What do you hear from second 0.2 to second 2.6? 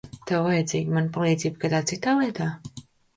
Tev vajadzīga mana palīdzība kādā citā lietā?